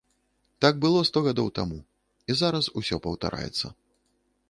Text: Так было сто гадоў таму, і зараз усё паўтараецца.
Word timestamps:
Так 0.65 0.79
было 0.85 1.03
сто 1.09 1.23
гадоў 1.27 1.53
таму, 1.61 1.79
і 1.85 2.31
зараз 2.43 2.73
усё 2.83 2.95
паўтараецца. 3.07 3.67